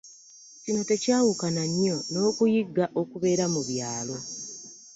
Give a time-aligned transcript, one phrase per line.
[0.63, 4.17] Kino tekyawukana nnyo n'okuyigga okubeera mu byalo.